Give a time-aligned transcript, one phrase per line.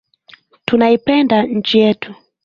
[0.65, 2.15] Tunaipenda nchi yetu.